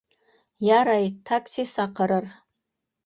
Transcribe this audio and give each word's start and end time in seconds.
Ярай, 0.67 1.05
такси 1.31 1.67
саҡырыр. 1.73 2.31